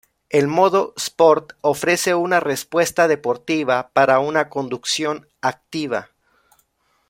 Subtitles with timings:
[0.31, 6.09] El modo "Sport" ofrece una respuesta deportiva para una conducción activa.